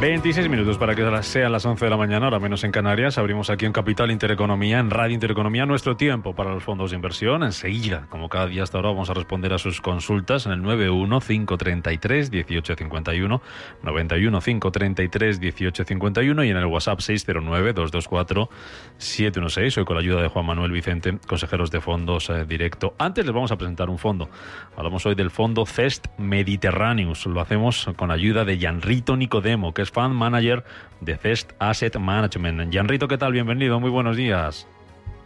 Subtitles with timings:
[0.00, 3.18] 26 minutos para que sean las 11 de la mañana, ahora menos en Canarias.
[3.18, 7.42] Abrimos aquí en Capital Intereconomía, en Radio Intereconomía, nuestro tiempo para los fondos de inversión.
[7.42, 13.40] Enseguida, como cada día hasta ahora, vamos a responder a sus consultas en el 91-533-1851,
[13.82, 19.78] 91-533-1851 y en el WhatsApp 609-224-716.
[19.78, 22.94] Hoy con la ayuda de Juan Manuel Vicente, consejeros de fondos eh, directo.
[22.98, 24.30] Antes les vamos a presentar un fondo.
[24.76, 27.26] Hablamos hoy del fondo CEST Mediterraneus.
[27.26, 30.64] Lo hacemos con ayuda de Yanrito Nicodemo, que es Fan Manager
[31.00, 32.72] de Cest Asset Management.
[32.72, 33.32] Janrito, ¿qué tal?
[33.32, 34.66] Bienvenido, muy buenos días.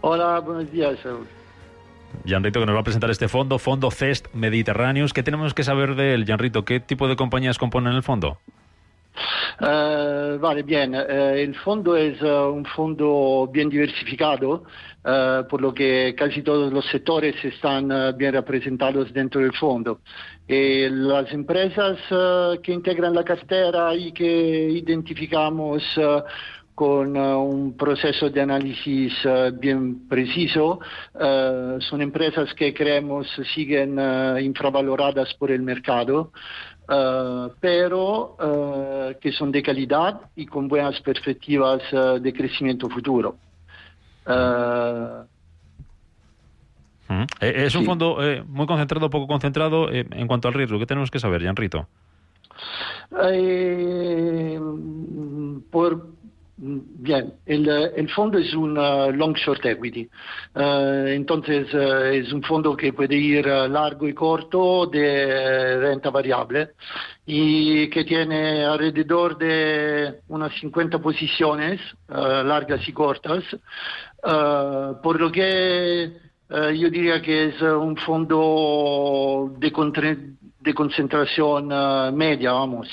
[0.00, 1.26] Hola, buenos días, Saúl.
[2.26, 5.12] Janrito, que nos va a presentar este fondo, Fondo Cest Mediterráneos.
[5.12, 6.64] ¿Qué tenemos que saber de él, Janrito?
[6.64, 8.38] ¿Qué tipo de compañías componen el fondo?
[9.60, 10.94] Uh, vale, bien.
[10.94, 14.64] Uh, el fondo es uh, un fondo bien diversificado,
[15.48, 20.00] por lo que casi todos los sectores están bien representados dentro del fondo.
[20.52, 21.98] Y las empresas
[22.62, 25.82] que integran la cartera y que identificamos
[26.74, 29.14] con un proceso de análisis
[29.54, 30.78] bien preciso,
[31.14, 33.98] son empresas que creemos siguen
[34.42, 36.32] infravaloradas por el mercado.
[37.58, 38.36] Pero
[39.18, 41.80] que son de calidad y con buenas perspectivas
[42.20, 43.36] de crecimiento futuro.
[47.08, 47.24] Mm.
[47.40, 47.86] Es un sí.
[47.86, 50.78] fondo eh, muy concentrado, poco concentrado eh, en cuanto al riesgo.
[50.78, 51.86] ¿Qué tenemos que saber, Janrito?
[53.22, 54.60] Eh,
[55.70, 56.06] por
[56.64, 60.08] Bien, el, el, fondo es un long short equity,
[60.54, 66.74] uh, entonces uh, es un fondo que puede ir largo y corto de renta variable
[67.26, 73.42] y que tiene alrededor de unas 50 posiciones, largas y cortas,
[75.02, 76.12] por lo que
[76.74, 79.72] yo diría que es un fondo de,
[80.60, 81.68] de concentración
[82.14, 82.88] media, vamos.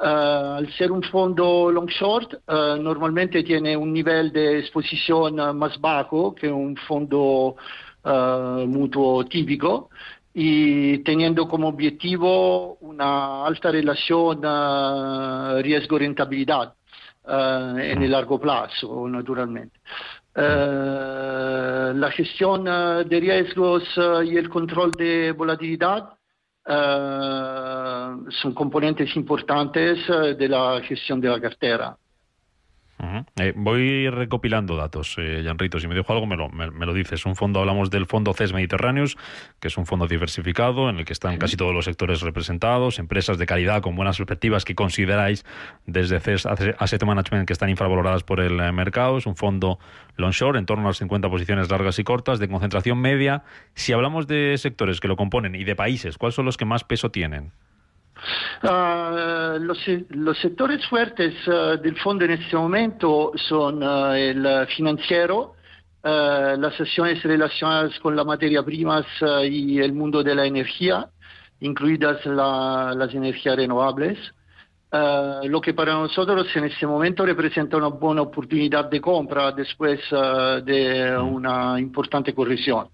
[0.00, 5.52] Uh, al ser un fondo long short, uh, normalmente tiene un nivel de exposición uh,
[5.52, 7.56] más bajo que un fondo
[8.04, 9.90] mutuo típico
[10.32, 14.40] y teniendo como objetivo una alta relación
[15.62, 16.72] riesgo-rentabilidad
[17.26, 19.80] en el largo plazo, naturalmente.
[20.34, 23.84] La gestión de riesgos
[24.24, 26.18] y el control de volatilidad
[28.30, 31.96] son componentes importantes eh, de la gestión de la cartera.
[33.00, 33.26] Uh -huh.
[33.36, 35.78] eh, voy recopilando datos, eh, Janrito.
[35.78, 37.24] Si me dejo algo, me lo, me, me, lo dices.
[37.26, 39.16] Un fondo, hablamos del fondo CES Mediterráneos,
[39.60, 43.38] que es un fondo diversificado en el que están casi todos los sectores representados, empresas
[43.38, 45.44] de calidad con buenas perspectivas que consideráis
[45.86, 49.18] desde CES Asset Management que están infravaloradas por el eh, mercado.
[49.18, 49.78] Es un fondo
[50.16, 53.44] longshore, en torno a las 50 posiciones largas y cortas, de concentración media.
[53.74, 56.82] Si hablamos de sectores que lo componen y de países, ¿cuáles son los que más
[56.82, 57.52] peso tienen?
[58.62, 65.54] Uh, los, sectores fuertes uh, del fondo en este momento son uh, el financiero,
[66.02, 69.04] las acciones relacionadas con las materias primas
[69.42, 71.10] y el mundo de la energía,
[71.60, 74.16] incluidas la, las energías renovables.
[74.90, 81.14] lo que para nosotros en este momento representa una buena oportunidad de compra después de
[81.18, 82.88] una importante corrección.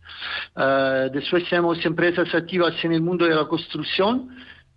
[1.13, 4.29] después tenemos empresas activas en el mundo de la construcción,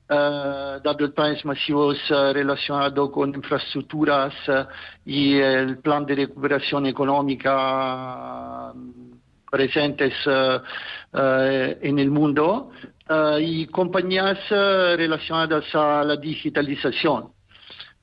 [0.09, 4.63] Uh, el planes masivos uh, con infraestructuras uh,
[5.05, 8.71] y el plan de recuperación económica
[9.51, 10.13] presentes
[11.13, 12.71] en el mundo
[13.39, 17.31] y compañías relacionadas a la digitalización.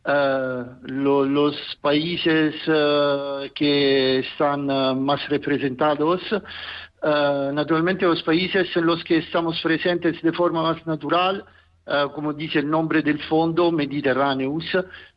[0.04, 2.54] Lo, los países
[3.54, 4.66] que están
[5.04, 6.20] más representados
[7.02, 11.44] naturalmente los países en los que estamos presentes de forma más natural
[11.86, 14.64] Uh, como dice el nombre del fondo, Mediterraneus,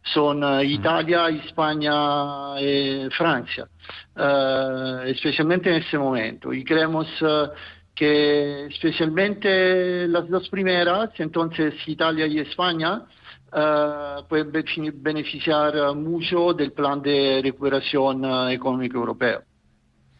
[0.03, 3.65] son uh, Italia, España y Francia,
[4.17, 6.51] uh, especialmente en este momento.
[6.51, 7.07] Y creemos
[7.95, 13.03] que especialmente las dos primeras, entonces Italia y España,
[14.27, 14.51] pueden
[15.01, 19.41] beneficiar mucho del plan de recuperación económica europeo.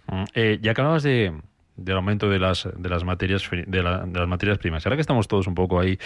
[0.08, 1.34] Mm, eh, ya acababas de,
[1.78, 4.86] del aumento de las, de las materias de, las materias primas.
[4.86, 5.98] Ahora que estamos todos un poco ahí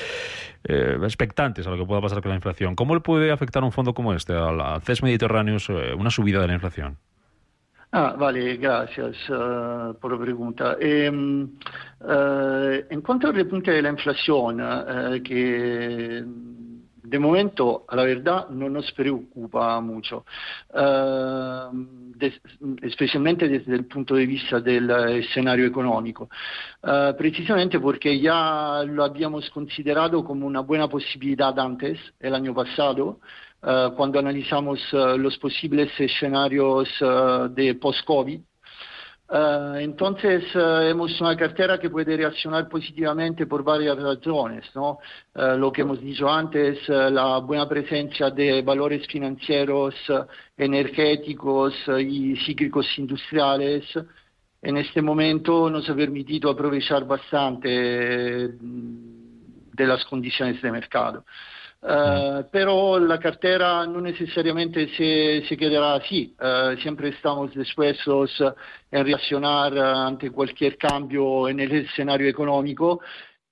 [0.64, 3.72] eh, expectantes a lo que pueda pasar con la inflación, ¿cómo le puede afectar un
[3.72, 6.98] fondo como este, al CES Mediterráneos, eh, una subida de la inflación?
[7.94, 10.78] Ah, vale, gracias uh, por la pregunta.
[10.80, 14.62] Eh, uh, en cuanto al repunte de la inflación,
[15.22, 16.24] que
[17.12, 20.24] de momento, la verdad, no nos preocupa mucho,
[20.74, 21.70] uh,
[22.16, 22.40] des,
[22.82, 26.30] especialmente desde el punto de vista del escenario económico,
[26.84, 33.20] uh, precisamente porque ya lo habíamos considerado como una buena posibilidad antes, el año pasado,
[33.62, 36.88] uh, cuando analizamos los posibles escenarios
[37.50, 38.40] de post-COVID.
[39.32, 45.00] Uh, entonces uh, hemos una cartera que puede reaccionar positivamente por varias razones, ¿no?
[45.34, 49.96] Uh, lo que hemos dicho antes, la buena presencia de valores financieros,
[50.58, 53.86] energéticos y cíclicos industriales,
[54.62, 61.24] en este momento nos ha permitido aprovechar bastante de las condiciones de mercado.
[61.84, 66.36] Uh, pero la cartera no necesariamente se, se quedará así.
[66.40, 68.44] Uh, siempre estamos dispuestos
[68.92, 73.02] en reaccionar ante cualquier cambio en el escenario económico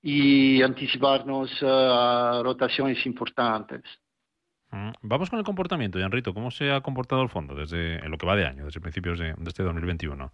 [0.02, 3.81] y anticiparnos a rotaciones importantes.
[4.72, 4.92] Mm.
[5.02, 6.34] Vamos con el comportamiento, Rito.
[6.34, 9.18] ¿Cómo se ha comportado el fondo desde en lo que va de año, desde principios
[9.18, 10.31] de, de este 2021?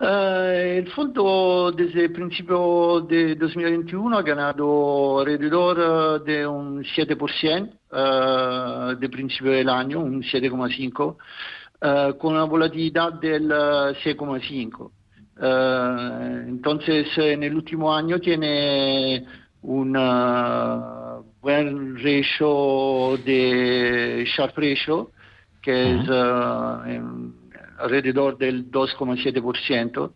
[0.00, 8.96] Uh, el fondo desde el principio de 2021 ha ganado alrededor de un 7% uh,
[8.98, 14.90] de principio del año, un 7,5%, uh, con una volatilidad del 6,5%.
[16.48, 19.26] entonces, en el último año tiene
[19.62, 19.92] un
[21.40, 25.10] buen ratio de Sharp Ratio,
[25.60, 26.08] que es
[27.78, 30.12] alrededor del 2,7%.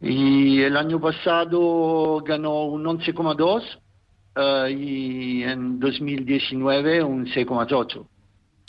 [0.00, 3.78] Y el año pasado ganó un 11,2%
[4.36, 8.06] uh, y en 2019 un 6,8%.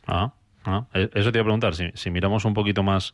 [0.08, 0.34] Ah,
[0.64, 3.14] ah, e, eso te iba a preguntar, si, si miramos un poquito más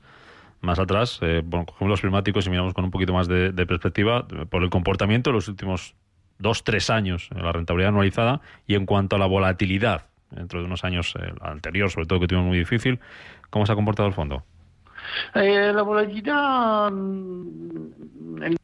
[0.62, 3.66] más atrás, eh, bueno, cogemos los climáticos y miramos con un poquito más de, de,
[3.66, 5.94] perspectiva por el comportamiento de los últimos
[6.40, 10.84] dos, tres años, la rentabilidad anualizada, y en cuanto a la volatilidad, dentro de unos
[10.84, 11.34] años eh,
[11.90, 13.00] sobre todo que tuvimos muy difícil,
[13.50, 14.44] ¿cómo se ha comportado el fondo?
[15.36, 18.56] Eh, la volatilidad mm, en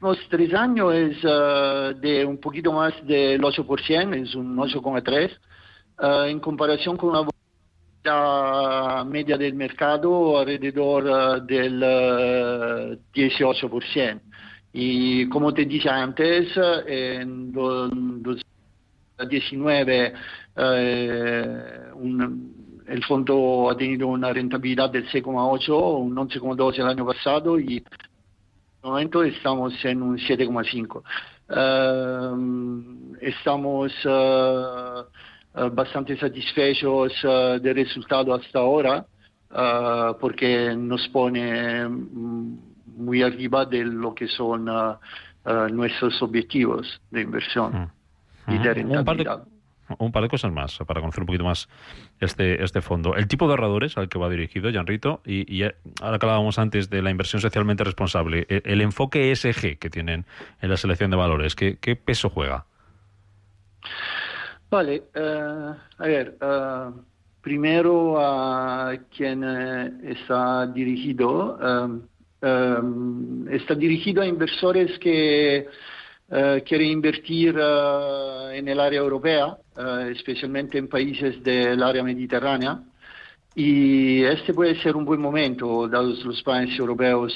[0.00, 5.30] los tres años es uh, de un poquito más del 8%, es un 8,3%,
[5.98, 11.80] uh, en comparación con una volatilidad media del mercado alrededor uh, del
[13.14, 14.20] 18%.
[14.72, 16.48] Y como te dije antes,
[16.86, 20.14] en 2019
[21.94, 27.76] un el fondo ha tenido una rentabilidad del 6,8, un 11,2 el año pasado y
[27.76, 31.02] en este momento estamos en un 7,5.
[31.52, 35.04] Uh, estamos uh,
[35.72, 39.06] bastante satisfechos uh, del resultado hasta ahora
[40.18, 44.64] porque nos pone muy arriba de lo que son
[45.70, 47.92] nuestros objetivos de inversión
[48.48, 49.44] y de rentabilidad
[49.98, 51.68] un par de cosas más para conocer un poquito más
[52.20, 53.14] este, este fondo.
[53.14, 55.62] El tipo de ahorradores al que va dirigido, Janrito, y, y
[56.00, 60.24] ahora que hablábamos antes de la inversión socialmente responsable, el, el enfoque ESG que tienen
[60.60, 62.66] en la selección de valores, ¿qué, qué peso juega?
[64.70, 66.98] Vale, uh, a ver, uh,
[67.42, 71.58] primero a quien uh, está dirigido,
[73.50, 75.66] está dirigido a inversores que
[76.28, 82.80] Uh, quiere invertir uh, en el área europea, uh, especialmente en países del área mediterránea.
[83.54, 87.34] Y este puede ser un buen momento, dados los planes europeos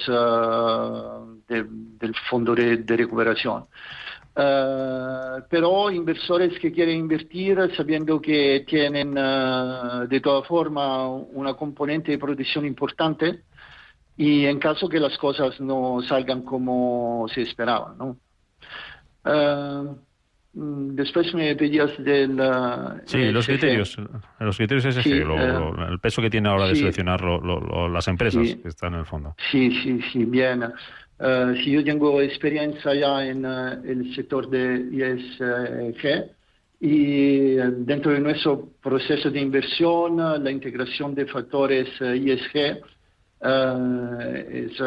[1.47, 3.67] de, del Fondo de, Recuperación.
[4.35, 12.65] pero inversores que quieren invertir sabiendo que tienen de todas formas una componente de protección
[12.65, 13.43] importante
[14.17, 18.17] y en caso que las cosas no salgan como se esperaba, ¿no?
[19.27, 19.97] Uh,
[20.55, 22.41] después me pedías del...
[23.05, 23.97] sí, los criterios,
[24.39, 27.89] los criterios es sí, lo, lo, el peso que tiene ahora sí, de seleccionar lo,
[27.89, 29.35] las empresas sí, que están en el fondo.
[29.51, 30.63] Sí, sí, sí, bien.
[30.63, 36.31] Uh, sí, yo tengo experiencia ya en uh, el sector de ISG
[36.81, 42.83] y dentro de nuestro proceso de inversión, la integración de factores ISG
[44.53, 44.81] es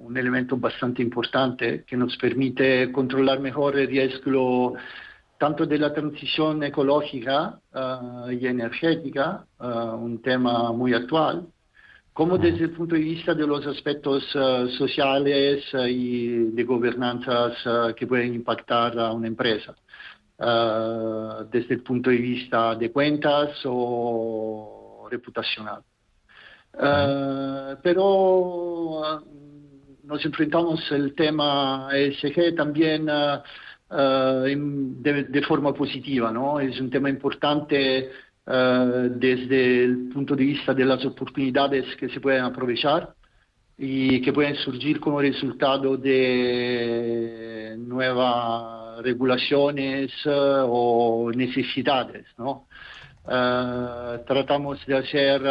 [0.00, 4.74] un elemento bastante importante que nos permite controlar mejor el riesgo
[5.38, 7.58] tanto de la transición ecológica
[8.30, 11.46] y energética, un tema muy actual,
[12.12, 14.24] como desde el punto de vista de los aspectos
[14.78, 17.52] sociales y de gobernanza
[17.94, 19.74] que pueden impactar a una empresa.
[20.38, 25.82] Desde el punto de vista de cuentas o reputacional.
[27.82, 29.22] Pero
[30.06, 33.08] nos enfrentamos al tema ESG también
[34.48, 36.60] in, de, de, forma positiva, ¿no?
[36.60, 38.10] Es un tema importante
[38.46, 43.14] desde el punto de vista de las oportunidades que se pueden aprovechar
[43.76, 52.66] y que pueden surgir como resultado de nuevas regulaciones eh, o necesidades, ¿no?
[53.24, 55.42] Tratamos de hacer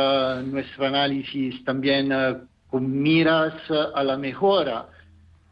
[0.46, 2.10] nuestro análisis también
[2.70, 4.90] con miras a la mejora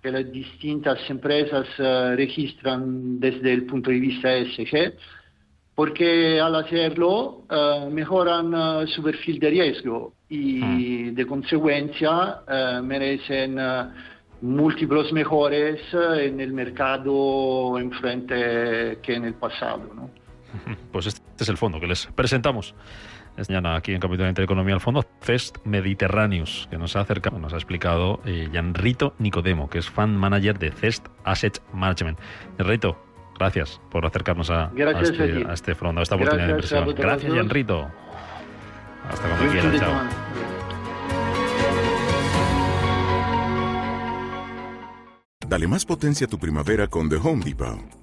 [0.01, 1.67] que las distintas empresas
[2.17, 4.93] registran desde el punto de vista ESG,
[5.75, 7.46] porque al hacerlo
[7.89, 11.15] mejoran su perfil de riesgo y mm.
[11.15, 12.41] de consecuencia
[12.84, 13.58] merecen
[14.43, 19.89] múltiplos mejores en el mercado enfrente que en el pasado.
[19.96, 20.10] ¿no?
[20.91, 22.75] Pues este es el fondo que les presentamos
[23.38, 27.54] esta mañana aquí en Capital Intereconomía, el fondo CEST Mediterraneous, que nos ha acercado, nos
[27.54, 32.20] ha explicado eh, Gianrito Nicodemo, que es fan manager de CEST Asset Management.
[32.58, 33.04] Gianrito,
[33.38, 34.72] gracias por acercarnos a,
[35.02, 36.96] este, a, este, fondo, a esta oportunidad de inversión.
[36.96, 37.90] Gracias, Gianrito.
[39.10, 40.34] Hasta cuando quieras, chao.
[45.48, 48.02] Dale más potencia a tu primavera con The Home Depot.